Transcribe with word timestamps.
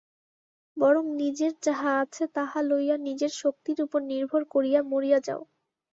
বরং 0.77 1.03
নিজের 1.17 1.53
যাহা 1.63 1.91
আছে, 2.03 2.23
তাহা 2.35 2.59
লইয়া 2.69 2.95
নিজের 3.07 3.31
শক্তির 3.37 3.77
উপর 3.81 3.99
নির্ভর 4.11 4.41
করিয়া 4.53 4.79
মরিয়া 4.91 5.19
যাও। 5.27 5.41